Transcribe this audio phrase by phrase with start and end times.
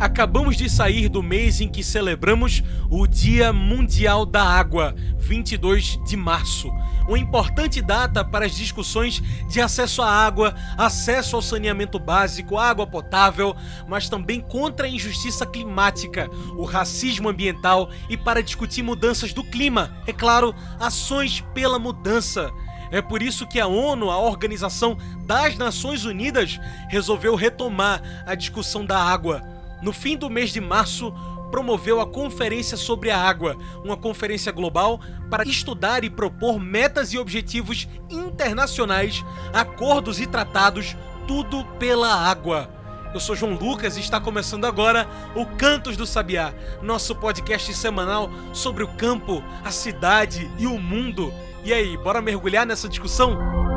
[0.00, 6.16] Acabamos de sair do mês em que celebramos o Dia Mundial da Água, 22 de
[6.16, 6.70] março.
[7.08, 12.86] Uma importante data para as discussões de acesso à água, acesso ao saneamento básico, água
[12.86, 13.56] potável,
[13.88, 19.96] mas também contra a injustiça climática, o racismo ambiental e para discutir mudanças do clima.
[20.06, 22.52] É claro, ações pela mudança.
[22.92, 24.96] É por isso que a ONU, a Organização
[25.26, 31.12] das Nações Unidas, resolveu retomar a discussão da água no fim do mês de março,
[31.50, 37.18] promoveu a Conferência sobre a Água, uma conferência global para estudar e propor metas e
[37.18, 40.96] objetivos internacionais, acordos e tratados,
[41.26, 42.70] tudo pela água.
[43.14, 46.52] Eu sou João Lucas e está começando agora o Cantos do Sabiá,
[46.82, 51.32] nosso podcast semanal sobre o campo, a cidade e o mundo.
[51.64, 53.67] E aí, bora mergulhar nessa discussão?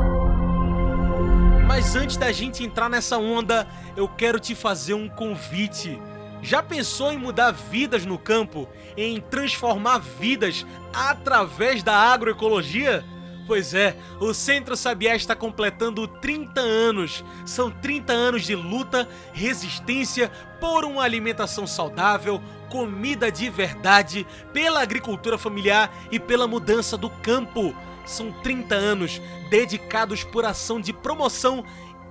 [1.66, 6.00] Mas antes da gente entrar nessa onda, eu quero te fazer um convite.
[6.42, 8.68] Já pensou em mudar vidas no campo?
[8.96, 13.04] Em transformar vidas através da agroecologia?
[13.46, 17.24] Pois é, o Centro Sabiá está completando 30 anos.
[17.44, 25.36] São 30 anos de luta, resistência por uma alimentação saudável, comida de verdade, pela agricultura
[25.36, 27.74] familiar e pela mudança do campo.
[28.04, 31.64] São 30 anos dedicados por ação de promoção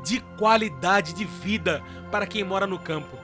[0.03, 3.17] de qualidade de vida para quem mora no campo.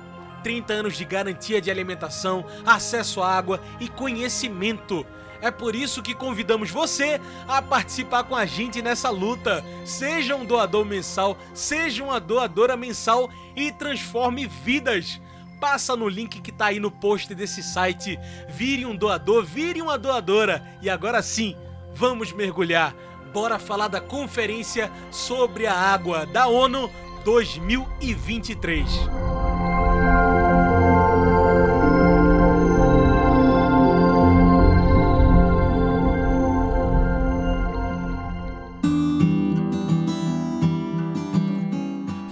[0.43, 5.05] 30 anos de garantia de alimentação, acesso à água e conhecimento.
[5.41, 9.63] É por isso que convidamos você a participar com a gente nessa luta.
[9.85, 15.21] Seja um doador mensal, seja uma doadora mensal e transforme vidas.
[15.59, 18.17] Passa no link que tá aí no post desse site.
[18.50, 20.63] Vire um doador, vire uma doadora.
[20.81, 21.56] E agora sim,
[21.97, 22.96] vamos mergulhar.
[23.34, 26.91] Bora falar da Conferência sobre a Água da ONU
[27.25, 28.88] 2023.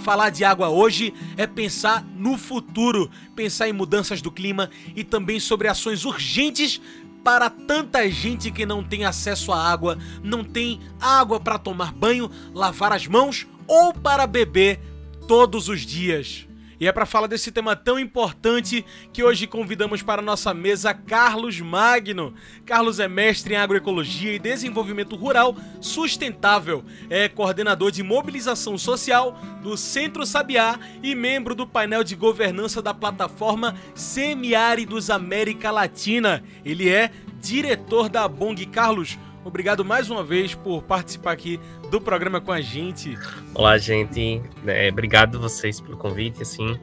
[0.04, 5.40] Falar de água hoje é pensar no futuro, pensar em mudanças do clima e também
[5.40, 6.80] sobre ações urgentes
[7.26, 12.30] para tanta gente que não tem acesso à água, não tem água para tomar banho,
[12.54, 14.80] lavar as mãos ou para beber
[15.28, 16.48] todos os dias.
[16.86, 21.60] E é para falar desse tema tão importante que hoje convidamos para nossa mesa Carlos
[21.60, 22.36] Magno.
[22.64, 29.76] Carlos é mestre em agroecologia e desenvolvimento rural sustentável, é coordenador de mobilização social do
[29.76, 36.44] Centro Sabiá e membro do painel de governança da plataforma Semiáridos América Latina.
[36.64, 37.10] Ele é
[37.42, 38.64] diretor da Bong.
[38.68, 41.60] Carlos, Obrigado mais uma vez por participar aqui
[41.92, 43.16] do programa com a gente.
[43.54, 44.42] Olá, gente.
[44.66, 46.42] É, obrigado vocês pelo convite.
[46.42, 46.80] Assim,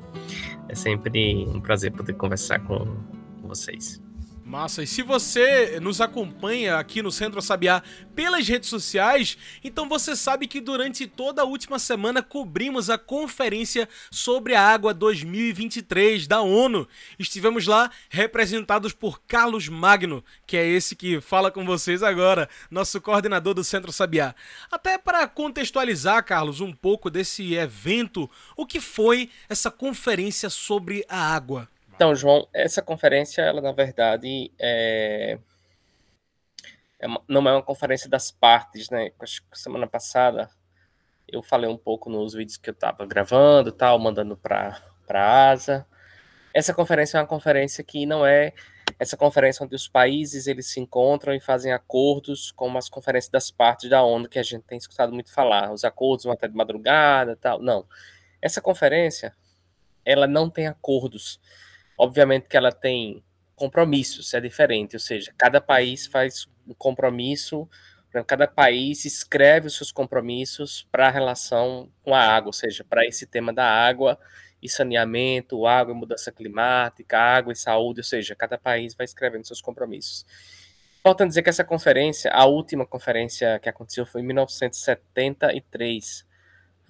[0.69, 2.87] é sempre um prazer poder conversar com
[3.43, 4.01] vocês.
[4.53, 7.83] Massa, e se você nos acompanha aqui no Centro Sabiá
[8.15, 13.89] pelas redes sociais, então você sabe que durante toda a última semana cobrimos a Conferência
[14.11, 16.87] sobre a Água 2023 da ONU.
[17.19, 23.01] Estivemos lá representados por Carlos Magno, que é esse que fala com vocês agora, nosso
[23.01, 24.35] coordenador do Centro Sabiá.
[24.71, 31.35] Até para contextualizar, Carlos, um pouco desse evento, o que foi essa conferência sobre a
[31.35, 31.72] água?
[32.03, 35.39] Então, João, essa conferência, ela na verdade é,
[36.99, 39.13] é uma, não é uma conferência das partes, né?
[39.21, 40.51] Acho que semana passada
[41.29, 45.87] eu falei um pouco nos vídeos que eu estava gravando, tal, mandando para para asa.
[46.53, 48.53] Essa conferência é uma conferência que não é
[48.99, 53.49] essa conferência onde os países eles se encontram e fazem acordos, como as conferências das
[53.49, 56.57] partes da ONU que a gente tem escutado muito falar, os acordos vão até de
[56.57, 57.63] madrugada, tal.
[57.63, 57.87] Não.
[58.41, 59.33] Essa conferência,
[60.05, 61.39] ela não tem acordos.
[62.03, 63.23] Obviamente que ela tem
[63.55, 67.69] compromissos, é diferente, ou seja, cada país faz um compromisso,
[68.27, 73.07] cada país escreve os seus compromissos para a relação com a água, ou seja, para
[73.07, 74.19] esse tema da água
[74.61, 79.47] e saneamento, água e mudança climática, água e saúde, ou seja, cada país vai escrevendo
[79.47, 80.27] seus compromissos.
[80.99, 86.27] Importante dizer que essa conferência, a última conferência que aconteceu foi em 1973.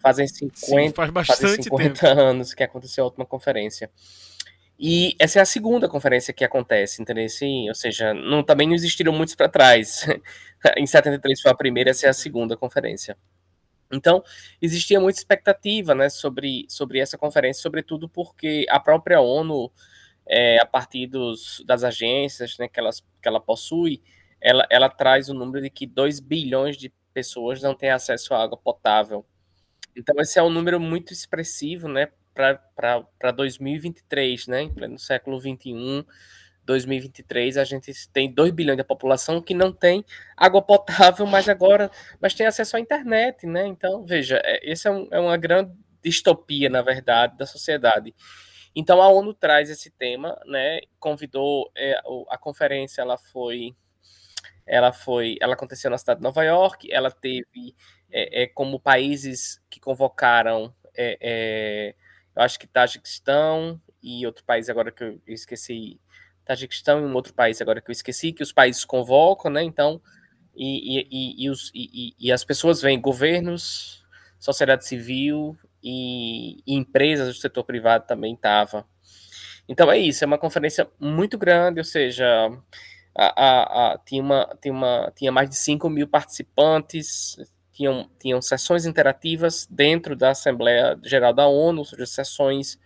[0.01, 2.19] Fazem 50, Sim, faz bastante fazem 50 tempo.
[2.19, 3.91] anos que aconteceu a última conferência.
[4.79, 7.29] E essa é a segunda conferência que acontece, entendeu?
[7.29, 10.07] Sim, ou seja, não, também não existiram muitos para trás.
[10.77, 13.17] em 73 foi a primeira, essa é a segunda conferência.
[13.93, 14.25] Então,
[14.61, 19.71] existia muita expectativa né, sobre, sobre essa conferência, sobretudo porque a própria ONU,
[20.27, 24.03] é, a partir dos, das agências né, que, elas, que ela possui,
[24.41, 28.43] ela, ela traz o número de que 2 bilhões de pessoas não têm acesso à
[28.43, 29.25] água potável.
[29.95, 36.07] Então, esse é um número muito expressivo né, para 2023, né, em pleno século XXI.
[36.65, 40.05] 2023 a gente tem 2 bilhões de população que não tem
[40.37, 41.91] água potável, mas agora
[42.21, 43.67] mas tem acesso à internet, né?
[43.67, 48.15] Então, veja, é, esse é, um, é uma grande distopia, na verdade, da sociedade.
[48.75, 50.81] Então a ONU traz esse tema, né?
[50.99, 52.01] Convidou é,
[52.31, 53.75] a conferência, ela foi,
[54.67, 56.91] ela foi, ela aconteceu na cidade de Nova York.
[56.93, 57.75] Ela teve
[58.11, 61.95] é, é como países que convocaram, é, é
[62.35, 66.01] eu acho que Tajiquistão e outro país agora que eu esqueci
[66.45, 69.63] Tajiquistão e um outro país agora que eu esqueci, que os países convocam, né?
[69.63, 70.01] Então,
[70.55, 74.05] e, e, e, os, e, e as pessoas vêm, governos,
[74.39, 78.85] sociedade civil e, e empresas do setor privado também estavam.
[79.69, 82.27] Então é isso, é uma conferência muito grande, ou seja,
[83.15, 87.37] a, a, a, tinha, uma, tinha, uma, tinha mais de 5 mil participantes,
[87.83, 92.79] tinham, tinham sessões interativas dentro da Assembleia Geral da ONU, ou seja, sessões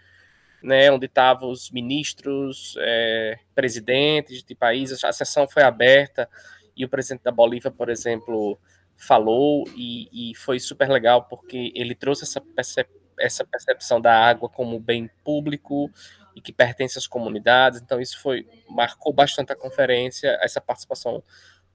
[0.62, 5.04] né, onde estavam os ministros, é, presidentes de países.
[5.04, 6.28] A sessão foi aberta
[6.74, 8.58] e o presidente da Bolívia, por exemplo,
[8.96, 12.88] falou e, e foi super legal porque ele trouxe essa, percep
[13.18, 15.90] essa percepção da água como bem público
[16.34, 17.80] e que pertence às comunidades.
[17.80, 21.22] Então isso foi marcou bastante a conferência, essa participação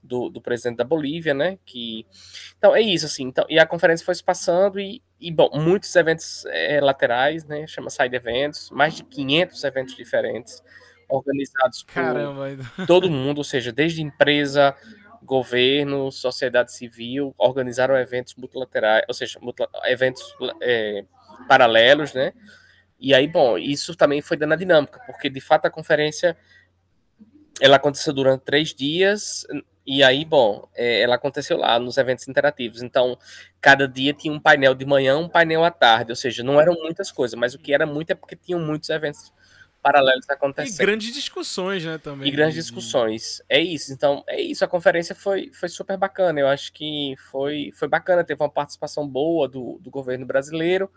[0.02, 1.58] do, do presidente da Bolívia, né?
[1.64, 2.06] Que
[2.58, 3.24] então é isso assim.
[3.24, 7.66] Então e a conferência foi se passando e, e bom, muitos eventos é, laterais, né?
[7.66, 10.62] Chama side eventos, mais de 500 eventos diferentes
[11.08, 12.48] organizados por Caramba.
[12.86, 14.74] todo mundo, ou seja, desde empresa,
[15.22, 19.38] governo, sociedade civil, organizaram eventos multilaterais, ou seja,
[19.84, 20.22] eventos
[20.62, 21.04] é,
[21.46, 22.32] paralelos, né?
[22.98, 26.36] E aí, bom, isso também foi dando a dinâmica, porque de fato a conferência
[27.60, 29.46] ela aconteceu durante três dias,
[29.86, 32.82] e aí, bom, é, ela aconteceu lá nos eventos interativos.
[32.82, 33.18] Então,
[33.60, 36.12] cada dia tinha um painel de manhã, um painel à tarde.
[36.12, 38.88] Ou seja, não eram muitas coisas, mas o que era muito é porque tinham muitos
[38.90, 39.32] eventos
[39.82, 40.80] paralelos acontecendo.
[40.80, 42.28] E grandes discussões, né, também.
[42.28, 43.42] E grandes discussões.
[43.48, 43.92] É isso.
[43.92, 44.64] Então, é isso.
[44.64, 46.38] A conferência foi, foi super bacana.
[46.38, 48.22] Eu acho que foi, foi bacana.
[48.22, 50.88] Teve uma participação boa do, do governo brasileiro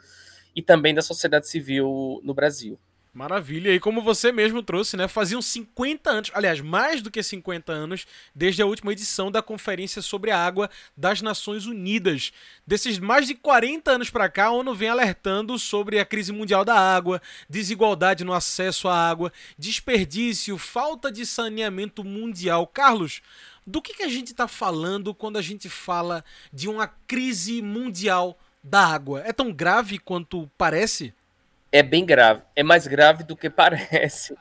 [0.56, 2.80] e também da sociedade civil no Brasil.
[3.16, 3.74] Maravilha.
[3.74, 5.08] E como você mesmo trouxe, né?
[5.08, 10.02] Faziam 50 anos, aliás, mais do que 50 anos, desde a última edição da Conferência
[10.02, 12.34] sobre a Água das Nações Unidas.
[12.68, 16.66] Desses mais de 40 anos para cá, a ONU vem alertando sobre a crise mundial
[16.66, 22.68] da água, desigualdade no acesso à água, desperdício, falta de saneamento mundial.
[22.68, 23.22] Carlos,
[23.66, 26.22] do que, que a gente está falando quando a gente fala
[26.52, 29.22] de uma crise mundial da água?
[29.26, 31.14] É tão grave quanto parece?
[31.78, 32.42] É bem grave.
[32.56, 34.34] É mais grave do que parece.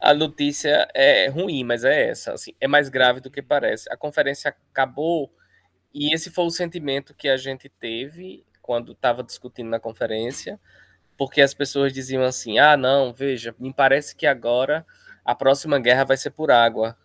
[0.00, 2.32] a notícia é ruim, mas é essa.
[2.32, 3.92] Assim, é mais grave do que parece.
[3.92, 5.32] A conferência acabou
[5.92, 10.60] e esse foi o sentimento que a gente teve quando estava discutindo na conferência,
[11.16, 14.86] porque as pessoas diziam assim: ah, não, veja, me parece que agora
[15.24, 16.96] a próxima guerra vai ser por água.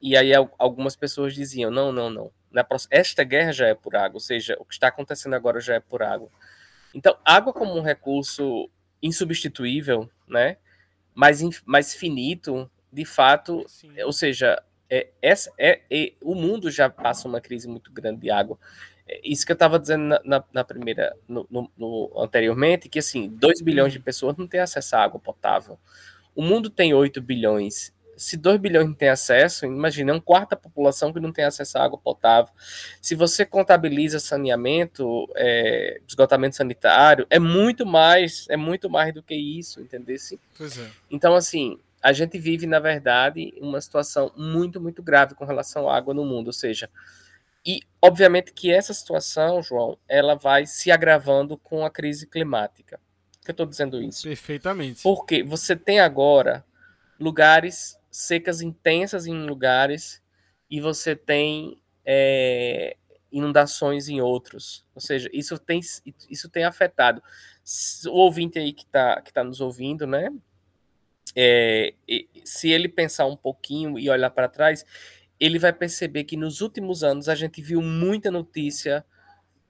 [0.00, 2.32] E aí algumas pessoas diziam: não, não, não.
[2.90, 5.80] Esta guerra já é por água, ou seja, o que está acontecendo agora já é
[5.80, 6.30] por água.
[6.94, 8.68] Então, água como um recurso
[9.02, 10.56] insubstituível, né?
[11.14, 14.00] Mais, mais finito, de fato, Sim.
[14.02, 18.30] ou seja, é, essa, é, é, o mundo já passa uma crise muito grande de
[18.30, 18.58] água.
[19.08, 22.98] É isso que eu estava dizendo na, na, na primeira, no, no, no, anteriormente, que
[22.98, 25.78] assim, 2 bilhões de pessoas não têm acesso à água potável.
[26.34, 30.50] O mundo tem 8 bilhões se 2 bilhões não tem acesso, imagina, é um quarto
[30.50, 32.52] da população que não tem acesso à água potável.
[33.00, 39.34] Se você contabiliza saneamento, é, esgotamento sanitário, é muito mais, é muito mais do que
[39.34, 40.16] isso, entendeu?
[40.56, 40.90] Pois é.
[41.10, 45.96] Então, assim, a gente vive, na verdade, uma situação muito, muito grave com relação à
[45.96, 46.90] água no mundo, ou seja,
[47.64, 52.98] e obviamente que essa situação, João, ela vai se agravando com a crise climática.
[53.38, 54.24] Por que eu estou dizendo isso?
[54.24, 55.02] Perfeitamente.
[55.02, 56.64] Porque você tem agora
[57.18, 60.22] lugares secas intensas em lugares
[60.70, 62.94] e você tem é,
[63.32, 64.84] inundações em outros.
[64.94, 65.80] Ou seja, isso tem,
[66.28, 67.22] isso tem afetado.
[68.06, 70.30] O ouvinte aí que está que tá nos ouvindo, né?
[71.34, 71.94] É,
[72.44, 74.84] se ele pensar um pouquinho e olhar para trás,
[75.40, 79.02] ele vai perceber que nos últimos anos a gente viu muita notícia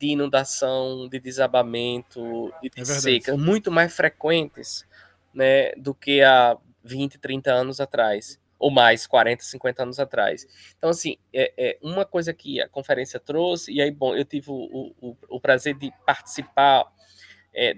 [0.00, 4.84] de inundação, de desabamento, de é seca, muito mais frequentes
[5.32, 8.40] né, do que há 20, 30 anos atrás.
[8.58, 10.46] ou mais, 40, 50 anos atrás.
[10.78, 14.50] Então, assim, é, é uma coisa que a conferência trouxe, e aí, bom, eu tive
[14.52, 16.86] o, o, o prazer de participar
[17.52, 17.74] é,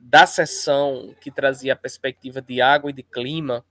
[0.00, 3.62] da sessão que trazia a perspectiva de água e de clima,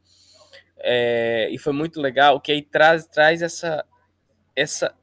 [0.77, 3.85] é, e foi muito legal, que aí traz, traz essa,
[4.55, 4.95] essa,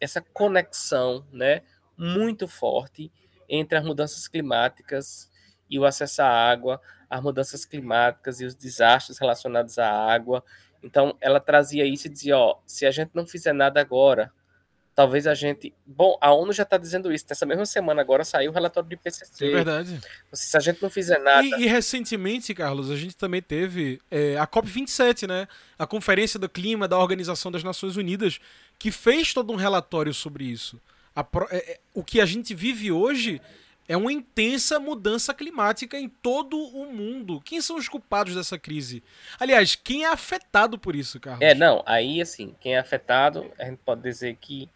[0.00, 1.62] essa conexão, né,
[1.96, 3.12] muito forte
[3.48, 5.30] entre as mudanças climáticas
[5.68, 6.80] e o acesso à água,
[7.10, 10.44] as mudanças climáticas e os desastres relacionados à água.
[10.82, 14.32] Então, ela trazia isso e dizia: ó, se a gente não fizer nada agora,
[14.94, 15.74] talvez a gente.
[15.84, 17.26] Bom, a ONU já está dizendo isso.
[17.28, 19.44] Nessa mesma semana agora saiu o relatório do IPCC.
[19.44, 20.00] É verdade.
[20.32, 21.42] Se a gente não fizer nada.
[21.42, 25.48] E, e recentemente, Carlos, a gente também teve é, a COP27, né?
[25.78, 28.38] A Conferência do Clima da Organização das Nações Unidas,
[28.78, 30.80] que fez todo um relatório sobre isso.
[31.14, 33.40] A, é, é, o que a gente vive hoje
[33.90, 37.40] é uma intensa mudança climática em todo o mundo.
[37.40, 39.02] Quem são os culpados dessa crise?
[39.36, 41.42] Aliás, quem é afetado por isso, Carlos?
[41.42, 44.70] É, não, aí assim, quem é afetado, a gente pode dizer que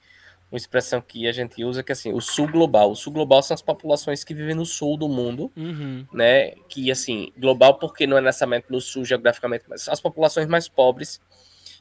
[0.50, 2.90] uma expressão que a gente usa que é assim, o sul global.
[2.90, 6.04] O sul global são as populações que vivem no sul do mundo, uhum.
[6.12, 6.50] né?
[6.68, 11.21] Que assim, global porque não é necessariamente no sul geograficamente, mas as populações mais pobres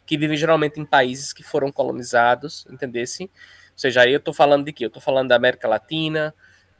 [0.05, 3.23] que vivem geralmente em países que foram colonizados, entendesse?
[3.23, 3.29] Ou
[3.77, 4.85] seja, aí eu estou falando de quê?
[4.85, 6.31] Eu estou falando da América Latina,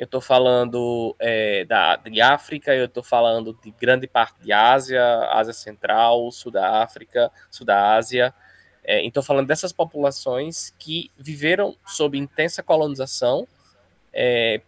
[0.04, 5.02] eu estou falando é, da, de África, eu estou falando de grande parte de Ásia,
[5.32, 8.34] Ásia Central, Sul da África, Sul da Ásia.
[8.84, 13.48] É, então, falando dessas populações que viveram sob intensa colonização,
[14.12, 14.62] é,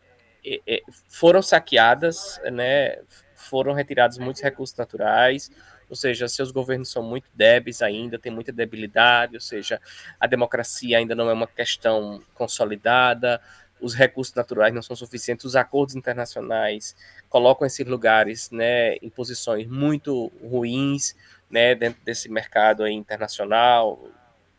[1.10, 3.00] foram saqueadas, né,
[3.36, 5.51] foram retirados muitos recursos naturais,
[5.89, 9.82] ou seja, seus governos são muito débeis ainda, tem muita debilidade, ou seja,
[10.18, 13.42] a democracia ainda não é uma questão consolidada,
[13.79, 16.96] os recursos naturais não são suficientes, os acordos internacionais
[17.29, 21.15] colocam esses lugares né, em posições muito ruins
[21.50, 24.10] né, dentro desse mercado internacional,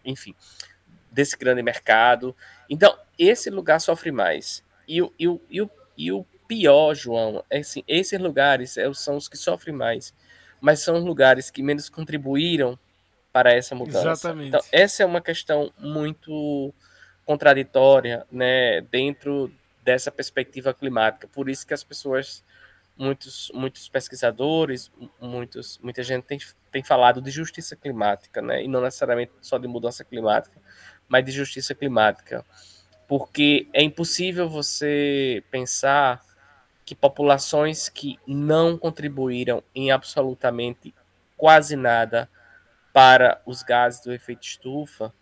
[0.04, 0.34] enfim,
[1.10, 2.36] desse grande mercado.
[2.68, 4.62] Então, esse lugar sofre mais.
[4.86, 8.92] E, o, e, o, e, o, e o pior, João, é assim, esses lugares é,
[8.94, 10.14] são os que sofrem mais,
[10.60, 12.78] mas são os lugares que menos contribuíram
[13.32, 14.10] para essa mudança.
[14.10, 14.48] Exatamente.
[14.48, 16.72] Então, essa é uma questão muito
[17.26, 19.52] contraditória, né, dentro
[19.82, 21.28] dessa perspectiva climática.
[21.28, 22.42] Por isso que as pessoas,
[22.96, 24.90] muitos, muitos pesquisadores,
[25.20, 26.38] muitos, muita gente tem,
[26.70, 30.58] tem falado de justiça climática, né, e não necessariamente só de mudança climática,
[31.08, 32.44] mas de justiça climática,
[33.08, 36.24] porque é impossível você pensar
[36.84, 40.94] que populações que não contribuíram em absolutamente
[41.36, 42.28] quase nada
[42.92, 45.12] para os gases do efeito estufa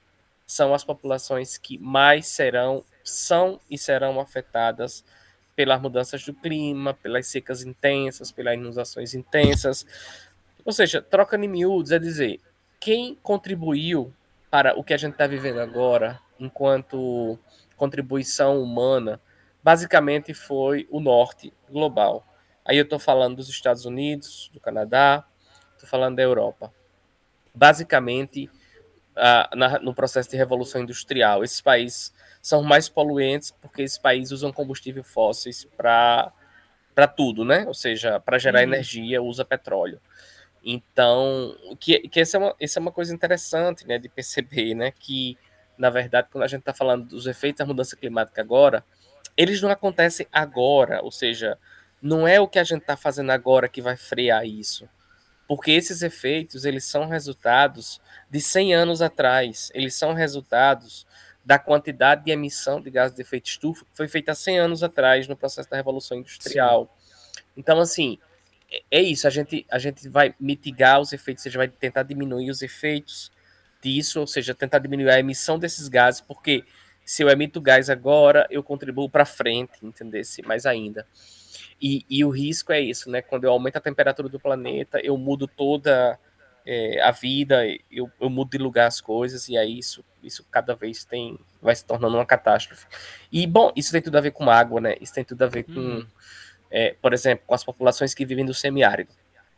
[0.47, 5.05] são as populações que mais serão, são e serão afetadas
[5.57, 9.87] pelas mudanças do clima, pelas secas intensas, pelas inundações intensas.
[10.65, 12.41] Ou seja, troca de miúdos é dizer,
[12.81, 14.13] quem contribuiu
[14.51, 17.39] para o que a gente está vivendo agora, enquanto
[17.77, 19.21] contribuição humana,
[19.63, 22.27] basicamente foi o norte global.
[22.65, 25.25] Aí eu estou falando dos Estados Unidos, do Canadá,
[25.73, 26.73] estou falando da Europa.
[27.55, 28.51] Basicamente,
[29.17, 31.43] uh, na, no processo de revolução industrial.
[31.45, 36.33] Esses países são mais poluentes porque esses países usam combustíveis fósseis para
[37.17, 37.65] tudo, né?
[37.67, 38.65] Ou seja, para gerar uhum.
[38.65, 40.01] energia usa petróleo.
[40.63, 44.91] Então, que, que essa, é uma, essa é uma coisa interessante né, de perceber, né?
[44.91, 45.37] Que,
[45.77, 48.85] na verdade, quando a gente está falando dos efeitos da mudança climática agora,
[49.37, 51.59] eles não acontecem agora, ou seja,
[52.01, 54.89] não é o que a gente está fazendo agora que vai frear isso
[55.47, 61.07] porque esses efeitos eles são resultados de 100 anos atrás, eles são resultados
[61.45, 64.83] da quantidade de emissão de gás de efeito estufa que foi feita há 100 anos
[64.83, 66.91] atrás no processo da Revolução Industrial.
[66.99, 67.43] Sim.
[67.57, 68.19] Então, assim,
[68.71, 72.03] é, é isso, a gente, a gente vai mitigar os efeitos, ou seja, vai tentar
[72.03, 73.31] diminuir os efeitos
[73.83, 76.65] disso, ou seja, tentar diminuir a emissão desses gases, porque
[77.05, 80.23] se eu emito gás agora, eu contribuo para frente, entender?
[80.47, 81.07] Mais ainda.
[81.87, 83.21] E, e, o risco é isso, né?
[83.21, 86.19] Quando eu aumento a temperatura do planeta, eu mudo toda
[86.65, 90.75] é, a vida, eu, eu mudo de lugar as coisas, e aí isso, isso cada
[90.75, 92.87] vez tem vai se tornando uma catástrofe.
[93.31, 94.97] E, bom, isso tem tudo a ver com água, né?
[94.99, 96.07] Isso tem tudo a ver com, hum.
[96.71, 99.13] é, por exemplo, com as populações que vivem no semiárido.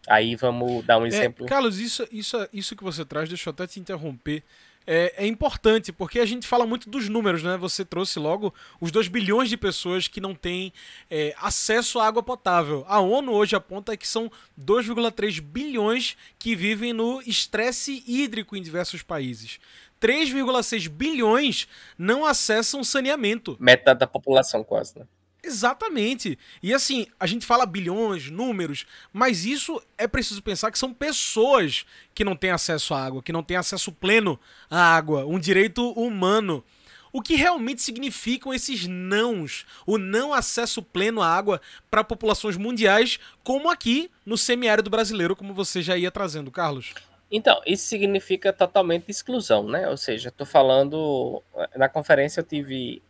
[0.08, 1.46] Aí vamos dar um é, exemplo.
[1.46, 4.42] Carlos, isso, isso, isso que você traz, deixa eu até te interromper
[4.86, 7.56] é, é, importante, porque a gente fala muito dos números, né?
[7.56, 10.72] Você trouxe logo os 2 bilhões de pessoas que não têm
[11.10, 12.84] é, acesso à água potável.
[12.86, 19.02] A ONU hoje aponta que são 2,3 bilhões que vivem no estresse hídrico em diversos
[19.02, 19.58] países.
[20.00, 21.66] 3,6 bilhões
[21.98, 23.56] não acessam saneamento.
[23.58, 25.06] Metade da população, quase, né?
[25.46, 26.36] Exatamente.
[26.60, 31.86] E assim, a gente fala bilhões, números, mas isso é preciso pensar que são pessoas
[32.12, 34.38] que não têm acesso à água, que não têm acesso pleno
[34.68, 36.64] à água, um direito humano.
[37.12, 43.20] O que realmente significam esses nãos, o não acesso pleno à água para populações mundiais,
[43.44, 46.92] como aqui no semiárido brasileiro, como você já ia trazendo, Carlos?
[47.30, 49.88] Então, isso significa totalmente exclusão, né?
[49.88, 51.42] Ou seja, estou falando.
[51.76, 53.00] Na conferência eu tive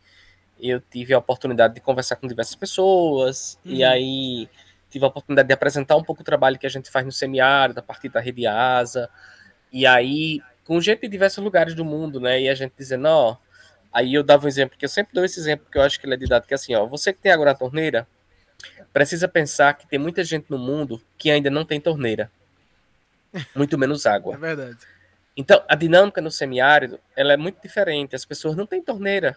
[0.61, 3.73] eu tive a oportunidade de conversar com diversas pessoas, uhum.
[3.73, 4.49] e aí
[4.91, 7.81] tive a oportunidade de apresentar um pouco o trabalho que a gente faz no semiárido,
[7.81, 9.11] a partir da rede ASA,
[9.73, 13.37] e aí, com gente de diversos lugares do mundo, né, e a gente dizendo, ó,
[13.93, 16.07] aí eu dava um exemplo, que eu sempre dou esse exemplo, que eu acho que
[16.07, 18.07] ele é didático, que é assim, ó, você que tem água na torneira,
[18.93, 22.31] precisa pensar que tem muita gente no mundo que ainda não tem torneira,
[23.55, 24.35] muito menos água.
[24.35, 24.79] É verdade.
[25.37, 29.37] Então, a dinâmica no semiárido, ela é muito diferente, as pessoas não têm torneira,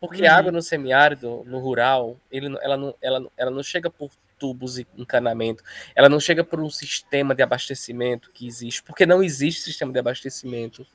[0.00, 0.30] porque uhum.
[0.30, 4.78] a água no semiárido, no rural, ele, ela, não, ela, ela não chega por tubos
[4.78, 5.62] e encanamento,
[5.94, 9.98] ela não chega por um sistema de abastecimento que existe, porque não existe sistema de
[9.98, 10.86] abastecimento.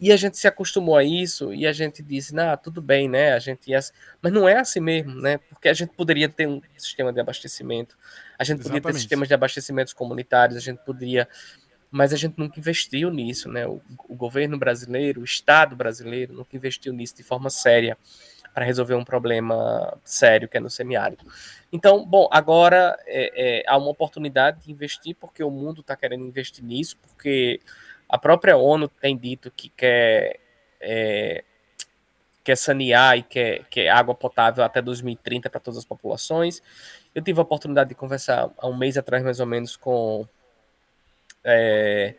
[0.00, 3.32] E a gente se acostumou a isso e a gente disse, ah, tudo bem, né?
[3.32, 3.80] A gente ia...
[4.22, 5.38] Mas não é assim mesmo, né?
[5.50, 7.98] Porque a gente poderia ter um sistema de abastecimento,
[8.38, 8.82] a gente Exatamente.
[8.82, 11.28] poderia ter sistemas de abastecimentos comunitários, a gente poderia
[11.90, 13.66] mas a gente nunca investiu nisso, né?
[13.66, 17.96] O, o, governo brasileiro, o Estado brasileiro, nunca investiu nisso de forma séria
[18.52, 21.24] para resolver um problema sério que é no semiárido.
[21.72, 26.26] Então, bom, agora é, é, há uma oportunidade de investir porque o mundo está querendo
[26.26, 27.60] investir nisso, porque
[28.08, 30.40] a própria ONU tem dito que quer
[30.80, 31.44] é,
[32.48, 36.62] quer sanear e quer, quer água potável até 2030 para todas as populações.
[37.14, 40.26] Eu tive a oportunidade de conversar há um mês atrás, mais ou menos, com
[41.44, 42.14] é,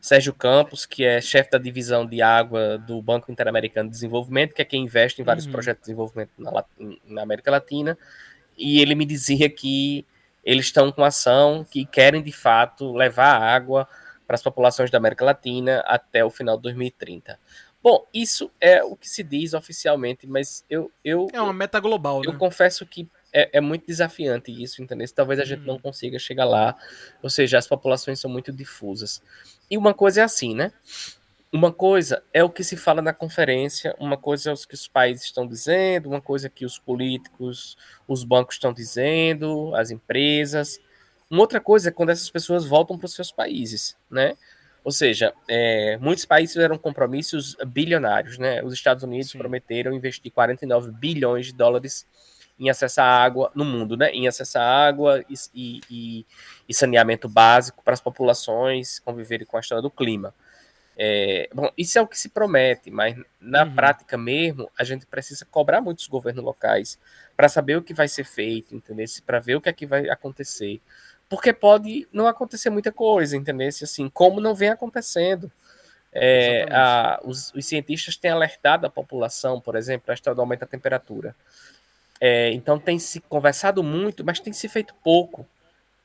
[0.00, 4.60] Sérgio Campos, que é chefe da divisão de água do Banco Interamericano de Desenvolvimento, que
[4.60, 5.52] é quem investe em vários uhum.
[5.52, 6.64] projetos de desenvolvimento na,
[7.06, 7.96] na, América Latina,
[8.58, 10.04] e ele me dizia que
[10.44, 13.88] eles estão com ação que querem de fato levar água
[14.26, 17.38] para as populações da América Latina até o final de 2030.
[17.80, 20.90] Bom, isso é o que se diz oficialmente, mas eu.
[21.04, 22.34] eu é uma meta global, eu, né?
[22.34, 25.06] Eu confesso que é, é, muito desafiante isso, entendeu?
[25.14, 25.80] Talvez a gente não uhum.
[25.80, 26.76] consiga chegar lá,
[27.22, 29.22] ou seja, as populações são muito difusas.
[29.70, 30.72] E uma coisa é assim, né?
[31.50, 34.88] Uma coisa é o que se fala na conferência, uma coisa é o que os
[34.88, 37.76] países estão dizendo, uma coisa que os políticos,
[38.08, 40.80] os bancos estão dizendo, as empresas.
[41.30, 44.34] Uma outra coisa é quando essas pessoas voltam para os seus países, né?
[44.84, 48.62] Ou seja, é, muitos países fizeram compromissos bilionários, né?
[48.64, 49.38] Os Estados Unidos Sim.
[49.38, 52.06] prometeram investir 49 bilhões de dólares
[52.58, 54.10] em acessar água no mundo, né?
[54.10, 56.26] Em acessar água e, e,
[56.68, 60.34] e saneamento básico para as populações conviverem com a história do clima.
[60.96, 63.74] É, bom, isso é o que se promete, mas na uhum.
[63.74, 66.98] prática mesmo, a gente precisa cobrar muitos governos locais
[67.36, 69.06] para saber o que vai ser feito, entendeu?
[69.24, 70.80] Para ver o que é que vai acontecer.
[71.28, 73.68] Porque pode não acontecer muita coisa, entendeu?
[73.68, 75.50] Assim, como não vem acontecendo.
[76.14, 80.60] É, a, os, os, cientistas têm alertado a população, por exemplo, a história do aumento
[80.60, 81.34] da temperatura.
[82.24, 85.44] É, então tem se conversado muito, mas tem se feito pouco.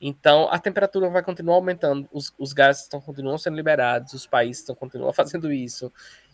[0.00, 4.62] Então a temperatura vai continuar aumentando, os, os gases estão continuam sendo liberados, os países
[4.62, 5.92] estão continuam fazendo isso.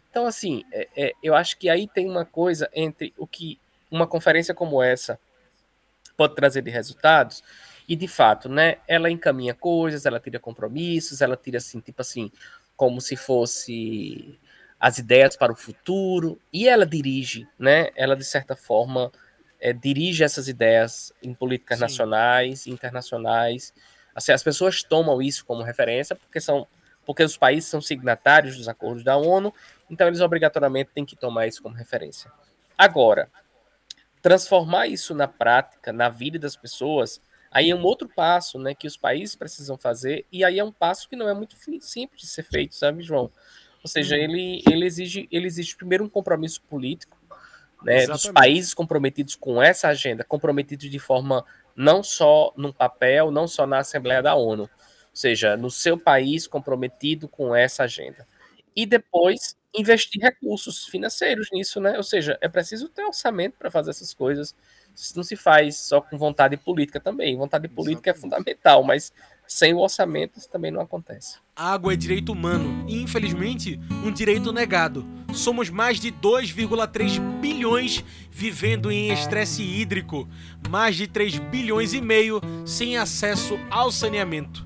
[0.08, 4.06] Então assim, é, é, eu acho que aí tem uma coisa entre o que uma
[4.06, 5.20] conferência como essa
[6.16, 7.44] pode trazer de resultados
[7.86, 8.78] e de fato, né?
[8.88, 12.32] Ela encaminha coisas, ela tira compromissos, ela tira assim, tipo assim,
[12.74, 14.38] como se fosse
[14.80, 17.90] as ideias para o futuro e ela dirige, né?
[17.94, 19.12] Ela de certa forma
[19.64, 21.84] é, dirige essas ideias em políticas Sim.
[21.84, 23.72] nacionais, internacionais.
[24.14, 26.68] Assim, as pessoas tomam isso como referência porque são
[27.06, 29.52] porque os países são signatários dos acordos da ONU,
[29.90, 32.32] então eles obrigatoriamente têm que tomar isso como referência.
[32.78, 33.30] Agora,
[34.22, 38.86] transformar isso na prática, na vida das pessoas, aí é um outro passo, né, que
[38.86, 42.26] os países precisam fazer, e aí é um passo que não é muito simples de
[42.26, 43.30] ser feito, sabe, João?
[43.82, 44.20] Ou seja, hum.
[44.20, 47.18] ele, ele exige ele exige primeiro um compromisso político,
[47.84, 51.44] né, dos países comprometidos com essa agenda, comprometidos de forma
[51.76, 54.68] não só no papel, não só na Assembleia da ONU, ou
[55.12, 58.26] seja, no seu país comprometido com essa agenda.
[58.74, 61.96] E depois investir recursos financeiros nisso, né?
[61.96, 64.54] Ou seja, é preciso ter orçamento para fazer essas coisas.
[64.94, 67.36] Isso não se faz só com vontade política também.
[67.36, 68.34] Vontade política Exatamente.
[68.34, 69.12] é fundamental, mas
[69.54, 71.36] sem o orçamento isso também não acontece.
[71.54, 75.06] Água é direito humano e, infelizmente, um direito negado.
[75.32, 80.28] Somos mais de 2,3 bilhões vivendo em estresse hídrico,
[80.68, 84.64] mais de 3 bilhões e meio sem acesso ao saneamento.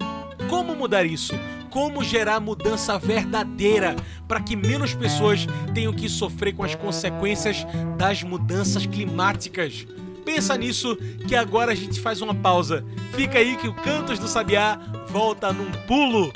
[0.48, 1.34] Como mudar isso?
[1.68, 3.94] Como gerar mudança verdadeira
[4.26, 7.58] para que menos pessoas tenham que sofrer com as consequências
[7.98, 9.86] das mudanças climáticas?
[10.28, 10.94] Pensa nisso
[11.26, 12.84] que agora a gente faz uma pausa.
[13.12, 16.30] Fica aí que o Cantos do Sabiá volta num pulo.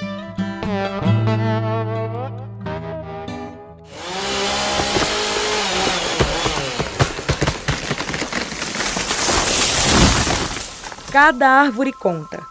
[11.13, 12.43] Cada árvore conta.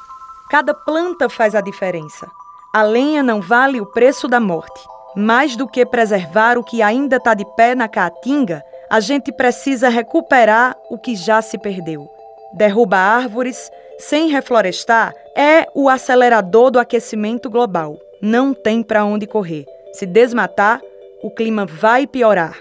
[0.47, 2.29] Cada planta faz a diferença.
[2.71, 4.79] A lenha não vale o preço da morte.
[5.15, 9.87] Mais do que preservar o que ainda está de pé na caatinga, a gente precisa
[9.87, 12.09] recuperar o que já se perdeu.
[12.53, 17.97] Derruba árvores sem reflorestar é o acelerador do aquecimento global.
[18.21, 19.63] Não tem para onde correr.
[19.93, 20.81] Se desmatar,
[21.23, 22.57] o clima vai piorar.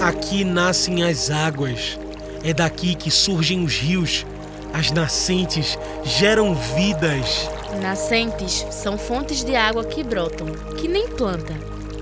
[0.00, 1.98] Aqui nascem as águas.
[2.42, 4.24] É daqui que surgem os rios.
[4.72, 7.50] As nascentes geram vidas.
[7.82, 10.46] Nascentes são fontes de água que brotam,
[10.78, 11.52] que nem planta,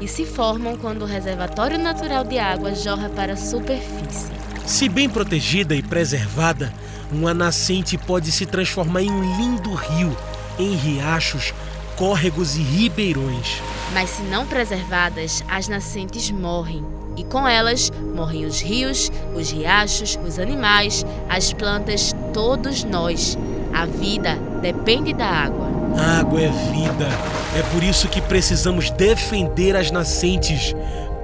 [0.00, 4.39] e se formam quando o reservatório natural de água jorra para a superfície.
[4.66, 6.72] Se bem protegida e preservada,
[7.12, 10.16] uma nascente pode se transformar em um lindo rio,
[10.58, 11.52] em riachos,
[11.96, 13.60] córregos e ribeirões.
[13.92, 16.84] Mas se não preservadas, as nascentes morrem.
[17.16, 23.36] E com elas morrem os rios, os riachos, os animais, as plantas, todos nós.
[23.72, 25.68] A vida depende da água.
[25.98, 27.08] A água é vida.
[27.56, 30.74] É por isso que precisamos defender as nascentes,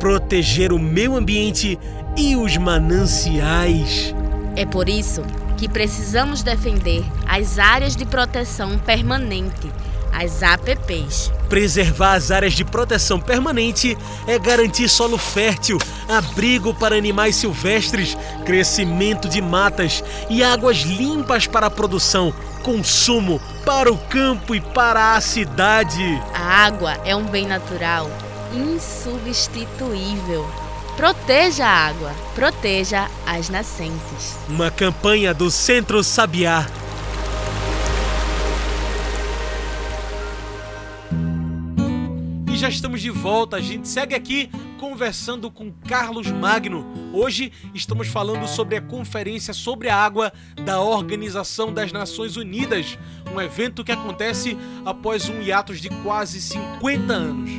[0.00, 1.78] proteger o meio ambiente
[2.16, 4.14] e os mananciais.
[4.56, 5.22] É por isso
[5.56, 9.70] que precisamos defender as áreas de proteção permanente,
[10.12, 11.32] as APPs.
[11.48, 19.28] Preservar as áreas de proteção permanente é garantir solo fértil, abrigo para animais silvestres, crescimento
[19.28, 25.20] de matas e águas limpas para a produção, consumo, para o campo e para a
[25.20, 26.20] cidade.
[26.34, 28.10] A água é um bem natural
[28.54, 30.65] insubstituível.
[30.96, 34.34] Proteja a água, proteja as nascentes.
[34.48, 36.66] Uma campanha do Centro Sabiá.
[42.50, 46.86] E já estamos de volta, a gente segue aqui conversando com Carlos Magno.
[47.12, 50.32] Hoje estamos falando sobre a Conferência sobre a Água
[50.64, 52.98] da Organização das Nações Unidas,
[53.34, 57.50] um evento que acontece após um hiatus de quase 50 anos.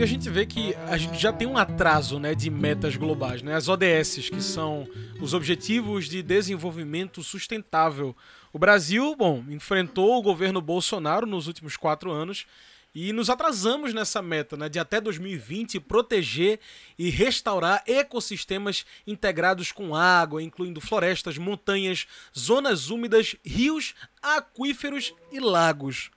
[0.00, 3.42] E a gente vê que a gente já tem um atraso né, de metas globais,
[3.42, 3.54] né?
[3.54, 4.88] as ODS, que são
[5.20, 8.16] os Objetivos de Desenvolvimento Sustentável.
[8.50, 12.46] O Brasil, bom, enfrentou o governo Bolsonaro nos últimos quatro anos
[12.94, 16.60] e nos atrasamos nessa meta, né, de até 2020 proteger
[16.98, 26.10] e restaurar ecossistemas integrados com água, incluindo florestas, montanhas, zonas úmidas, rios, aquíferos e lagos.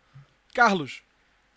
[0.54, 1.02] Carlos,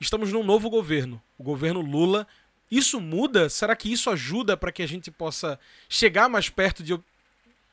[0.01, 2.27] estamos num novo governo, o governo Lula.
[2.71, 3.49] Isso muda?
[3.49, 6.99] Será que isso ajuda para que a gente possa chegar mais perto de,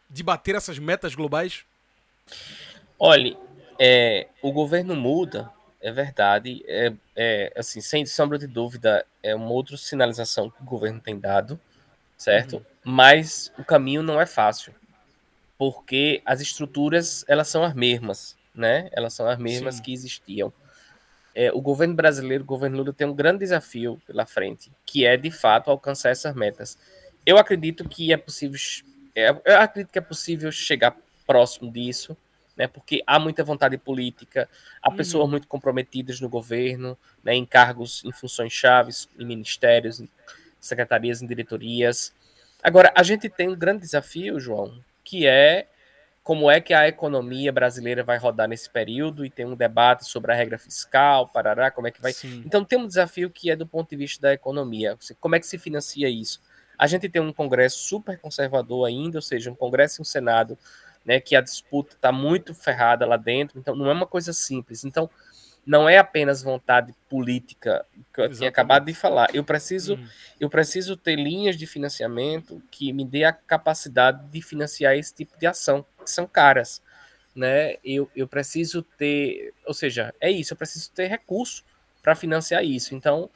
[0.10, 1.66] de bater essas metas globais?
[3.00, 3.38] Olhe,
[3.80, 5.50] é, o governo muda,
[5.82, 6.64] é verdade.
[6.68, 11.20] É, é, assim, sem sombra de dúvida, é uma outra sinalização que o governo tem
[11.20, 11.60] dado,
[12.16, 12.58] certo?
[12.58, 12.64] Uhum.
[12.86, 14.76] Mas o caminho não é fácil,
[15.58, 18.90] porque as estruturas elas são as mesmas, né?
[18.92, 19.82] Elas são as mesmas Sim.
[19.82, 20.54] que existiam
[21.36, 25.18] é, o governo brasileiro, o governo Lula, tem um grande desafio pela frente, que é,
[25.18, 26.78] de fato, alcançar essas metas.
[27.26, 28.60] Eu acredito que é possível,
[29.16, 32.16] é, eu acredito que é possível chegar próximo disso,
[32.56, 34.48] né, porque há muita vontade política,
[34.82, 34.96] há uhum.
[34.96, 40.08] pessoas muito comprometidas no governo, né, em cargos, em funções chaves, em ministérios, em
[40.60, 42.14] secretarias, em diretorias.
[42.62, 45.68] Agora, a gente tem um grande desafio, João, que é
[46.24, 50.32] como é que a economia brasileira vai rodar nesse período e tem um debate sobre
[50.32, 52.14] a regra fiscal, parará, como é que vai.
[52.14, 52.42] Sim.
[52.46, 54.98] Então tem um desafio que é do ponto de vista da economia.
[55.20, 56.42] Como é que se financia isso?
[56.78, 60.58] A gente tem um Congresso super conservador ainda, ou seja, um Congresso e um Senado,
[61.06, 64.86] né, que a disputa está muito ferrada lá dentro, então não é uma coisa simples.
[64.86, 65.10] Então,
[65.66, 68.38] não é apenas vontade política que eu Exatamente.
[68.38, 69.34] tinha acabado de falar.
[69.34, 70.08] Eu preciso, uhum.
[70.40, 75.38] eu preciso ter linhas de financiamento que me dê a capacidade de financiar esse tipo
[75.38, 76.82] de ação, são caras.
[77.36, 77.78] Né?
[77.84, 81.64] Eu, eu preciso ter, ou seja, é isso, eu preciso ter recurso
[82.02, 82.94] para financiar isso.
[82.94, 83.30] Então,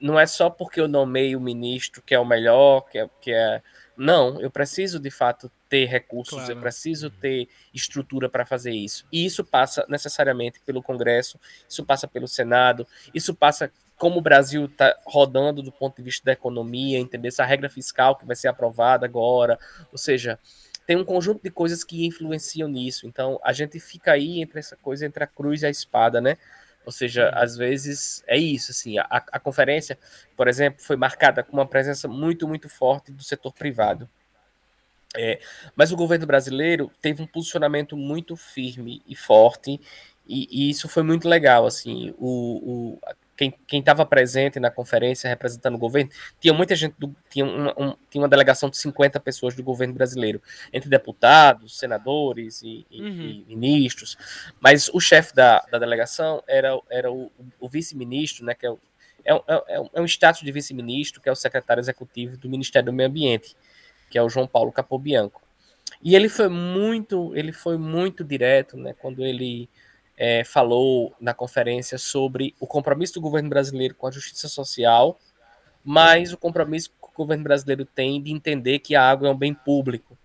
[0.00, 3.32] não é só porque eu nomeio o ministro que é o melhor, que é, que
[3.32, 3.60] é
[3.96, 6.52] Não, eu preciso de fato ter recursos, claro.
[6.52, 9.04] eu preciso ter estrutura para fazer isso.
[9.10, 14.66] E isso passa necessariamente pelo Congresso, isso passa pelo Senado, isso passa como o Brasil
[14.66, 18.48] está rodando do ponto de vista da economia, entender essa regra fiscal que vai ser
[18.48, 19.58] aprovada agora,
[19.90, 20.38] ou seja,
[20.86, 23.06] tem um conjunto de coisas que influenciam nisso.
[23.06, 26.36] Então a gente fica aí entre essa coisa entre a cruz e a espada, né?
[26.84, 29.96] Ou seja, às vezes é isso, assim, a, a conferência,
[30.36, 34.08] por exemplo, foi marcada com uma presença muito, muito forte do setor privado.
[35.16, 35.40] É,
[35.76, 39.80] mas o governo brasileiro teve um posicionamento muito firme e forte,
[40.26, 43.00] e, e isso foi muito legal, assim, o, o
[43.50, 47.94] quem estava presente na conferência representando o governo, tinha muita gente, do, tinha, uma, um,
[48.10, 50.40] tinha uma delegação de 50 pessoas do governo brasileiro,
[50.72, 53.44] entre deputados, senadores e, e, uhum.
[53.48, 54.16] e ministros,
[54.60, 58.78] mas o chefe da, da delegação era, era o, o vice-ministro, né, que é, o,
[59.24, 62.92] é, é, é, um status de vice-ministro, que é o secretário executivo do Ministério do
[62.92, 63.56] Meio Ambiente,
[64.10, 65.40] que é o João Paulo Capobianco.
[66.02, 69.68] E ele foi muito, ele foi muito direto, né, quando ele
[70.16, 75.18] é, falou na conferência sobre o compromisso do governo brasileiro com a justiça social,
[75.84, 79.36] mas o compromisso que o governo brasileiro tem de entender que a água é um
[79.36, 80.16] bem público.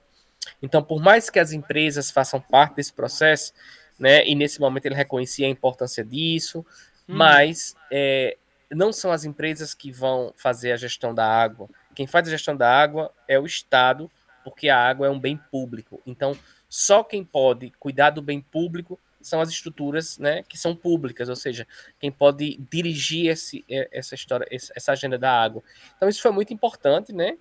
[0.62, 3.54] Então, por mais que as empresas façam parte desse processo,
[4.00, 6.60] né, e nesse momento ele reconhecia a importância disso,
[7.08, 7.16] hum.
[7.16, 8.38] mas é,
[8.72, 11.70] não são as empresas que vão fazer a gestão da água.
[11.96, 14.10] Quem faz a gestão da água é o Estado,
[14.44, 16.02] porque a água é um bem público.
[16.06, 16.38] Então,
[16.70, 21.36] só quem pode cuidar do bem público são as estruturas né, que são públicas, ou
[21.36, 21.68] seja,
[22.00, 25.64] quem pode dirigir esse, essa história, essa agenda da água.
[25.96, 27.38] Então isso foi muito importante, né?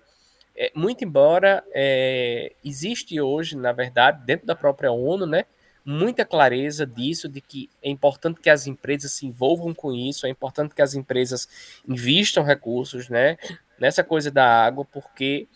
[0.55, 5.45] É, muito embora é, existe hoje, na verdade, dentro da própria ONU, né,
[5.85, 10.29] muita clareza disso, de que é importante que as empresas se envolvam com isso, é
[10.29, 11.47] importante que as empresas
[11.87, 13.37] investam recursos, né,
[13.79, 15.47] nessa coisa da água, porque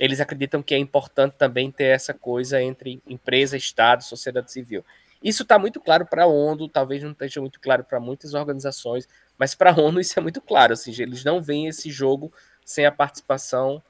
[0.00, 4.84] eles acreditam que é importante também ter essa coisa entre empresa, Estado, sociedade civil.
[5.22, 9.08] Isso está muito claro para a ONU, talvez não esteja muito claro para muitas organizações,
[9.38, 10.72] mas para a ONU isso é muito claro.
[10.72, 12.32] Assim, eles não veem esse jogo
[12.64, 13.82] sem a participação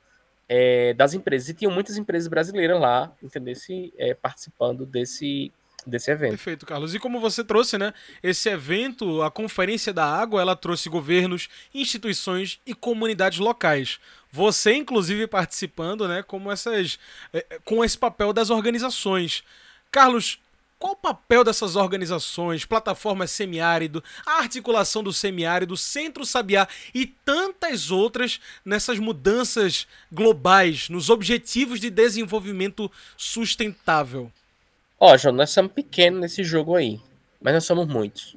[0.49, 1.49] é, das empresas.
[1.49, 3.55] E tinham muitas empresas brasileiras lá, entendeu?
[3.97, 5.53] é, participando desse,
[5.87, 6.31] desse evento.
[6.31, 6.95] Perfeito, Carlos.
[6.95, 7.95] E como você trouxe, né?
[8.21, 14.01] Esse evento, a Conferência da Água, ela trouxe governos, instituições e comunidades locais.
[14.33, 16.23] Você, inclusive, participando, né?
[16.25, 16.99] Como essas,
[17.33, 19.45] é, com esse papel das organizações.
[19.91, 20.41] Carlos,
[20.81, 27.91] qual o papel dessas organizações, plataformas semiárido, a articulação do semiárido, Centro Sabiá e tantas
[27.91, 34.33] outras nessas mudanças globais, nos objetivos de desenvolvimento sustentável?
[34.99, 36.99] Ó, oh, João, nós somos pequenos nesse jogo aí,
[37.43, 38.37] mas nós somos muitos.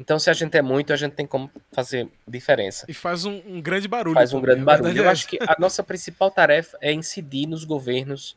[0.00, 2.86] Então, se a gente é muito, a gente tem como fazer diferença.
[2.88, 4.14] E faz um, um grande barulho.
[4.14, 4.96] Faz um grande barulho.
[4.96, 8.36] Eu acho que a nossa principal tarefa é incidir nos governos,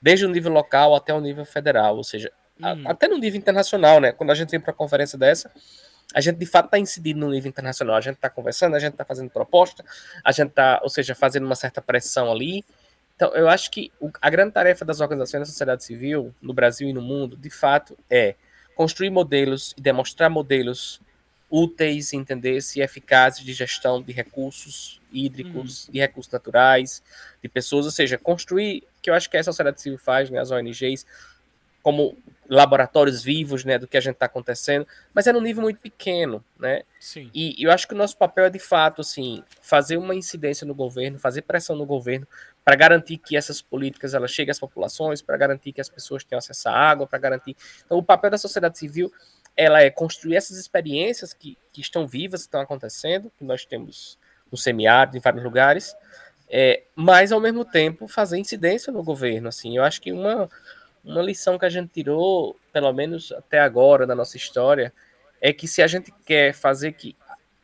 [0.00, 1.96] desde o nível local até o nível federal.
[1.96, 2.32] Ou seja,
[2.62, 2.88] Uhum.
[2.88, 4.12] até no nível internacional, né?
[4.12, 5.50] Quando a gente vem para uma conferência dessa,
[6.14, 7.96] a gente de fato está incidindo no nível internacional.
[7.96, 9.84] A gente está conversando, a gente está fazendo proposta,
[10.24, 12.64] a gente está, ou seja, fazendo uma certa pressão ali.
[13.16, 16.92] Então, eu acho que a grande tarefa das organizações da sociedade civil, no Brasil e
[16.92, 18.34] no mundo, de fato, é
[18.74, 21.00] construir modelos e demonstrar modelos
[21.50, 25.92] úteis, entender-se eficazes de gestão de recursos hídricos, uhum.
[25.92, 27.02] de recursos naturais,
[27.42, 30.50] de pessoas, ou seja, construir, que eu acho que a sociedade civil faz, né, as
[30.50, 31.04] ONGs,
[31.82, 32.16] como
[32.52, 36.44] laboratórios vivos, né, do que a gente está acontecendo, mas é num nível muito pequeno,
[36.58, 36.82] né?
[37.00, 37.30] Sim.
[37.32, 40.66] E, e eu acho que o nosso papel é de fato, assim, fazer uma incidência
[40.66, 42.26] no governo, fazer pressão no governo
[42.62, 46.38] para garantir que essas políticas elas cheguem às populações, para garantir que as pessoas tenham
[46.38, 47.56] acesso à água, para garantir.
[47.84, 49.10] Então, o papel da sociedade civil
[49.56, 54.18] ela é construir essas experiências que, que estão vivas, que estão acontecendo, que nós temos
[54.50, 55.94] no semiárido, em vários lugares,
[56.48, 59.76] é, mas ao mesmo tempo fazer incidência no governo, assim.
[59.76, 60.50] Eu acho que uma
[61.04, 64.92] uma lição que a gente tirou, pelo menos até agora na nossa história,
[65.40, 67.16] é que se a gente quer fazer que,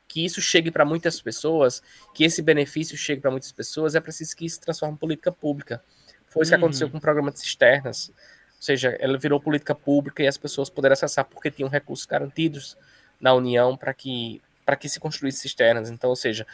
[0.09, 4.37] que isso chegue para muitas pessoas, que esse benefício chegue para muitas pessoas, é preciso
[4.37, 5.83] que isso se transforme em política pública.
[6.27, 6.93] Foi isso que aconteceu uhum.
[6.93, 8.09] com o programa de cisternas.
[8.09, 12.77] Ou seja, ela virou política pública e as pessoas puderam acessar porque tinham recursos garantidos
[13.21, 15.89] na União para que para que se construísse cisternas.
[15.89, 16.47] Então, ou seja,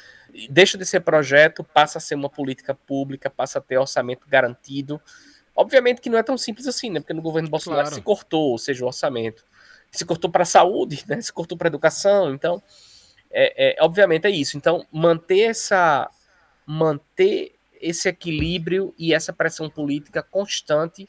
[0.49, 5.03] deixa de ser projeto, passa a ser uma política pública, passa a ter orçamento garantido
[5.55, 7.01] Obviamente que não é tão simples assim, né?
[7.01, 7.95] Porque no governo Bolsonaro claro.
[7.95, 9.45] se cortou, ou seja, o orçamento.
[9.91, 11.21] Se cortou para a saúde, né?
[11.21, 12.35] Se cortou para a educação.
[12.35, 12.63] Então,
[13.31, 14.57] é, é, obviamente é isso.
[14.57, 16.11] Então, manter essa.
[16.67, 21.07] Manter esse equilíbrio e essa pressão política constante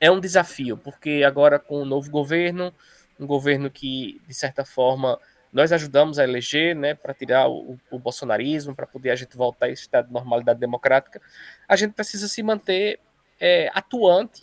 [0.00, 2.72] é um desafio, porque agora com o novo governo,
[3.20, 5.18] um governo que, de certa forma,
[5.52, 9.66] nós ajudamos a eleger, né, para tirar o, o bolsonarismo, para poder a gente voltar
[9.66, 11.20] a esse estado de normalidade democrática,
[11.68, 12.98] a gente precisa se manter
[13.40, 14.42] é, atuante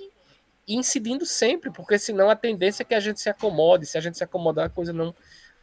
[0.67, 4.01] e incidindo sempre, porque senão a tendência é que a gente se acomode, se a
[4.01, 5.13] gente se acomodar, a coisa não,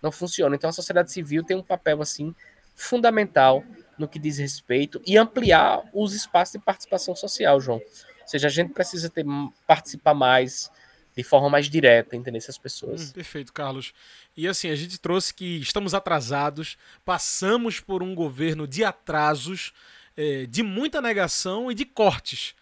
[0.03, 0.55] não funciona.
[0.57, 2.35] Então a sociedade civil tem um papel assim
[2.75, 3.65] fundamental
[3.99, 7.79] no que diz respeito e ampliar os espaços de participação social, João.
[7.79, 9.25] Ou seja, a gente precisa ter
[9.67, 10.71] participar mais
[11.19, 13.11] de forma mais direta, entender essas pessoas.
[13.11, 13.93] Hum, perfeito, Carlos.
[14.37, 19.73] E assim, a gente trouxe que estamos atrasados, passamos por um governo de atrasos,
[20.17, 22.55] é, de muita negação e de cortes.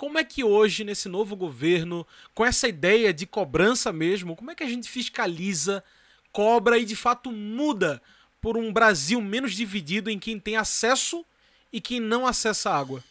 [0.00, 4.54] Como é que hoje, nesse novo governo, com essa ideia de cobrança mesmo, como é
[4.54, 5.84] que a gente fiscaliza,
[6.32, 8.00] cobra e de fato muda
[8.40, 11.22] por um Brasil menos dividido em quem tem acesso
[11.70, 13.04] e quem não acessa água?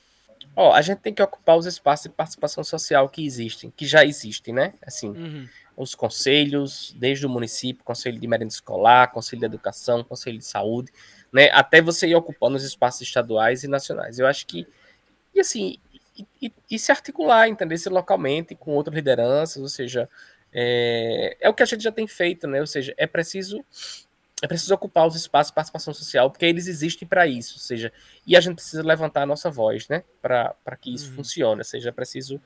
[0.55, 4.03] Ó, a gente tem que ocupar os espaços de participação social que existem, que já
[4.03, 4.73] existem, né?
[4.81, 5.47] Assim, uhum.
[5.77, 10.91] os conselhos, desde o município, conselho de merenda escolar, conselho de educação, conselho de saúde,
[11.31, 11.51] né?
[11.51, 14.17] Até você ir ocupando os espaços estaduais e nacionais.
[14.17, 14.65] Eu acho que,
[15.35, 15.77] e assim,
[16.19, 20.09] e, e, e se articular, entender se localmente com outras lideranças, ou seja,
[20.53, 22.59] é, é o que a gente já tem feito, né?
[22.59, 23.63] Ou seja, é preciso
[24.41, 27.91] é preciso ocupar os espaços de participação social, porque eles existem para isso, ou seja,
[28.25, 31.15] e a gente precisa levantar a nossa voz, né, para que isso uhum.
[31.17, 32.41] funcione, ou seja, é preciso,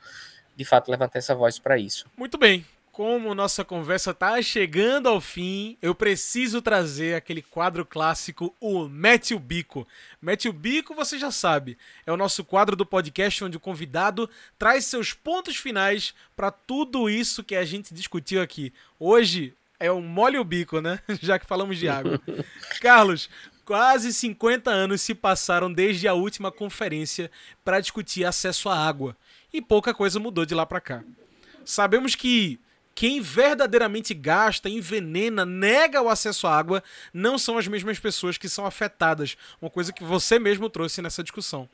[0.56, 2.06] de fato, levantar essa voz para isso.
[2.16, 2.66] Muito bem.
[2.94, 9.34] Como nossa conversa está chegando ao fim, eu preciso trazer aquele quadro clássico, o Mete
[9.34, 9.84] o Bico.
[10.22, 11.76] Mete o Bico, você já sabe,
[12.06, 17.10] é o nosso quadro do podcast onde o convidado traz seus pontos finais para tudo
[17.10, 18.72] isso que a gente discutiu aqui.
[18.96, 21.00] Hoje, é um molhe o bico, né?
[21.20, 22.20] Já que falamos de água.
[22.80, 23.28] Carlos,
[23.64, 27.28] quase 50 anos se passaram desde a última conferência
[27.64, 29.16] para discutir acesso à água
[29.52, 31.02] e pouca coisa mudou de lá para cá.
[31.64, 32.60] Sabemos que
[32.94, 38.48] quem verdadeiramente gasta, envenena, nega o acesso à água não são as mesmas pessoas que
[38.48, 41.68] são afetadas, uma coisa que você mesmo trouxe nessa discussão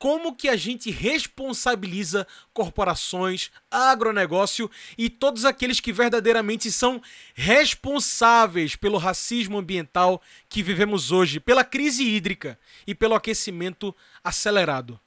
[0.00, 7.02] como que a gente responsabiliza corporações, agronegócio e todos aqueles que verdadeiramente são
[7.34, 14.98] responsáveis pelo racismo ambiental que vivemos hoje, pela crise hídrica e pelo aquecimento acelerado.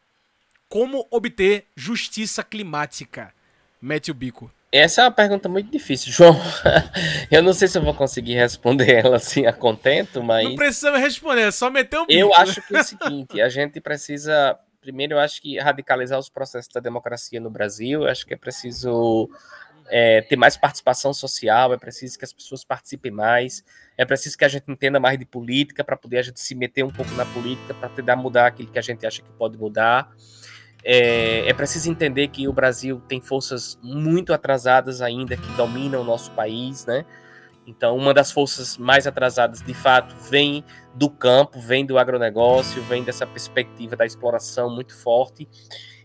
[0.69, 3.33] Como obter justiça climática?
[3.81, 4.51] Mete o bico.
[4.73, 6.35] Essa é uma pergunta muito difícil, João.
[7.29, 10.49] Eu não sei se eu vou conseguir responder ela assim a contento, mas.
[10.49, 12.19] Não precisa responder, é só meter o bico.
[12.19, 16.27] Eu acho que é o seguinte: a gente precisa primeiro, eu acho que radicalizar os
[16.27, 19.29] processos da democracia no Brasil, eu acho que é preciso
[19.89, 23.63] é, ter mais participação social, é preciso que as pessoas participem mais,
[23.97, 26.83] é preciso que a gente entenda mais de política para poder a gente se meter
[26.83, 30.11] um pouco na política para tentar mudar aquilo que a gente acha que pode mudar.
[30.83, 36.03] É, é preciso entender que o Brasil tem forças muito atrasadas ainda que dominam o
[36.03, 37.05] nosso país, né?
[37.65, 43.03] Então, uma das forças mais atrasadas, de fato, vem do campo, vem do agronegócio, vem
[43.03, 45.47] dessa perspectiva da exploração muito forte.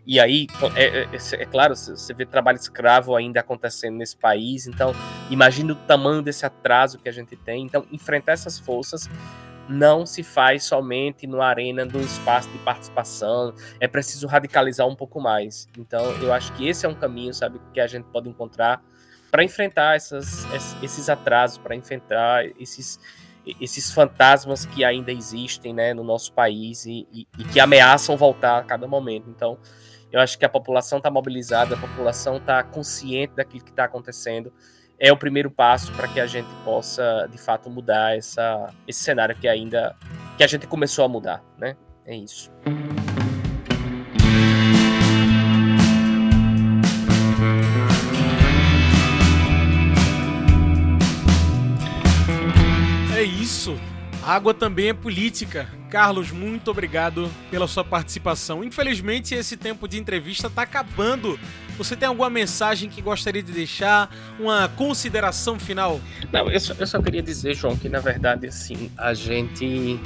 [0.07, 4.67] E aí, é, é, é, é claro, você vê trabalho escravo ainda acontecendo nesse país.
[4.67, 4.95] Então,
[5.29, 7.65] imagine o tamanho desse atraso que a gente tem.
[7.65, 9.11] Então, enfrentar essas forças
[9.69, 13.55] não se faz somente no arena do espaço de participação.
[13.79, 15.69] É preciso radicalizar um pouco mais.
[15.77, 18.83] Então, eu acho que esse é um caminho, sabe, que a gente pode encontrar
[19.31, 20.47] para enfrentar essas,
[20.83, 22.99] esses atrasos, para enfrentar esses,
[23.61, 28.59] esses fantasmas que ainda existem né, no nosso país e, e, e, que ameaçam voltar
[28.59, 29.29] a cada momento.
[29.29, 29.59] Então,
[30.11, 34.53] eu acho que a população está mobilizada, a população está consciente daquilo que está acontecendo.
[34.99, 39.35] É o primeiro passo para que a gente possa, de fato, mudar essa, esse cenário
[39.37, 39.95] que ainda
[40.37, 41.77] que a gente começou a mudar, né?
[42.05, 42.51] É isso.
[54.29, 55.67] Água também é política.
[55.89, 58.63] Carlos, muito obrigado pela sua participação.
[58.63, 61.41] Infelizmente, esse tempo de entrevista está acabando.
[61.79, 64.15] Você tem alguma mensagem que gostaria de deixar?
[64.39, 65.99] Uma consideração final?
[66.31, 69.99] Não, eu só, eu só queria dizer, João, que na verdade, assim, a gente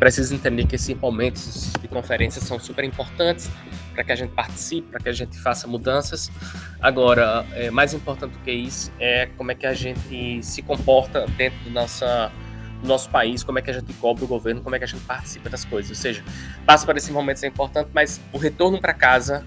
[0.00, 3.48] precisa entender que esses momentos de conferência são super importantes
[3.94, 6.32] para que a gente participe, para que a gente faça mudanças.
[6.80, 11.26] Agora, é, mais importante do que isso é como é que a gente se comporta
[11.36, 12.32] dentro da nossa
[12.80, 14.88] do nosso país, como é que a gente cobra o governo, como é que a
[14.88, 15.90] gente participa das coisas.
[15.90, 16.22] Ou seja,
[16.64, 19.44] passa para esse momento é importante, mas o retorno para casa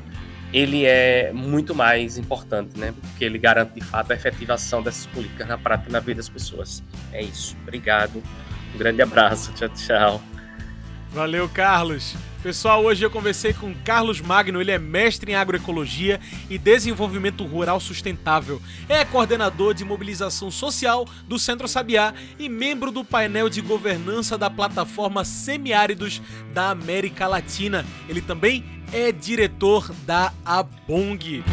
[0.54, 2.94] ele é muito mais importante, né?
[3.00, 6.84] Porque ele garante de fato a efetivação dessas políticas na prática na vida das pessoas.
[7.14, 7.56] É isso.
[7.64, 8.22] Obrigado.
[8.76, 9.54] Um grande abraço.
[9.54, 10.31] Tchau, tchau.
[11.12, 12.16] Valeu, Carlos.
[12.42, 17.80] Pessoal, hoje eu conversei com Carlos Magno, ele é mestre em agroecologia e desenvolvimento rural
[17.80, 18.60] sustentável.
[18.90, 24.50] É coordenador de mobilização social do Centro Sabiá e membro do painel de governança da
[24.50, 26.22] plataforma Semiáridos
[26.54, 27.86] da América Latina.
[28.10, 31.44] Ele também é diretor da Abong.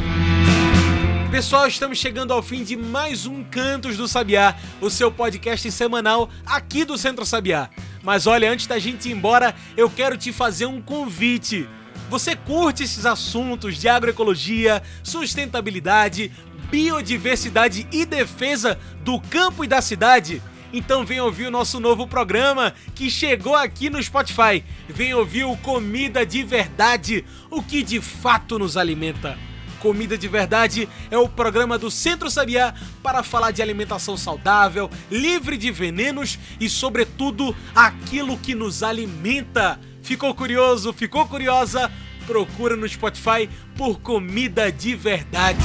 [1.31, 6.31] Pessoal, estamos chegando ao fim de mais um Cantos do Sabiá, o seu podcast semanal
[6.47, 7.69] aqui do Centro Sabiá.
[8.09, 11.69] Mas olha, antes da gente ir embora, eu quero te fazer um convite.
[12.09, 16.33] Você curte esses assuntos de agroecologia, sustentabilidade,
[16.71, 20.41] biodiversidade e defesa do campo e da cidade?
[20.73, 24.65] Então vem ouvir o nosso novo programa que chegou aqui no Spotify.
[24.89, 29.37] Vem ouvir o Comida de Verdade, o que de fato nos alimenta.
[29.81, 35.57] Comida de Verdade é o programa do Centro Sabiá para falar de alimentação saudável, livre
[35.57, 39.81] de venenos e, sobretudo, aquilo que nos alimenta.
[40.03, 40.93] Ficou curioso?
[40.93, 41.91] Ficou curiosa?
[42.27, 45.59] Procura no Spotify por Comida de Verdade.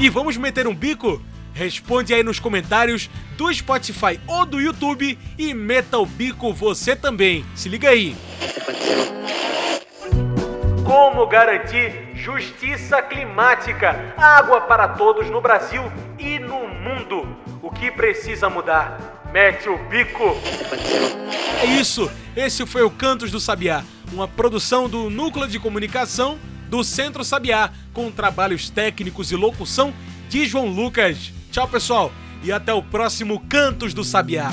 [0.00, 1.22] E vamos meter um bico?
[1.54, 7.44] Responde aí nos comentários do Spotify ou do YouTube e meta o bico você também.
[7.54, 8.16] Se liga aí.
[11.02, 15.82] Como garantir justiça climática, água para todos no Brasil
[16.16, 17.26] e no mundo?
[17.60, 19.20] O que precisa mudar?
[19.32, 20.36] Mete o bico!
[21.60, 22.08] É isso!
[22.36, 23.82] Esse foi o Cantos do Sabiá,
[24.12, 26.38] uma produção do Núcleo de Comunicação
[26.68, 29.92] do Centro Sabiá, com trabalhos técnicos e locução
[30.28, 31.32] de João Lucas.
[31.50, 32.12] Tchau, pessoal,
[32.44, 34.52] e até o próximo Cantos do Sabiá.